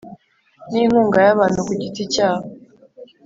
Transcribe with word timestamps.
n 0.71 0.73
inkunga 0.81 1.19
y 1.27 1.29
abantu 1.35 1.59
ku 1.67 1.73
giti 1.81 2.03
cyabo 2.13 2.45